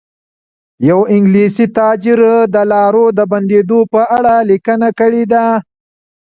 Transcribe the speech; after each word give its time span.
یو 0.89 0.99
انګلیسي 1.13 1.65
تاجر 1.77 2.19
د 2.53 2.55
لارو 2.71 3.05
د 3.17 3.19
بندېدو 3.31 3.79
په 3.93 4.01
اړه 4.17 4.35
لیکنه 4.49 4.87
کړې 4.99 5.23
ده. 5.31 5.45